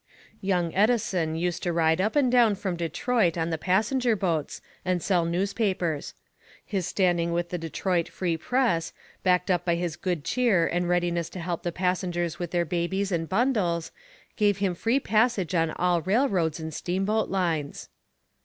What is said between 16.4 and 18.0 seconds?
and steamboat lines.